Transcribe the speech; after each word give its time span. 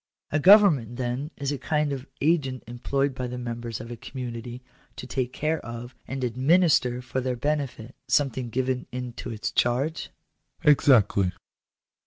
"A 0.31 0.39
government, 0.39 0.95
then, 0.95 1.29
is 1.37 1.51
a 1.51 1.59
kind 1.59 1.93
of 1.93 2.07
agent 2.21 2.63
employed 2.65 3.13
by 3.13 3.27
the 3.27 3.37
members 3.37 3.79
of 3.79 3.91
a 3.91 3.95
community, 3.95 4.63
to 4.95 5.05
take 5.05 5.31
care 5.31 5.63
of, 5.63 5.93
and 6.07 6.23
administer 6.23 7.03
for 7.03 7.21
their 7.21 7.35
benefit, 7.35 7.95
something 8.07 8.49
given 8.49 8.87
into 8.91 9.29
its 9.29 9.51
charge?"" 9.51 10.09
Exactly." 10.63 11.33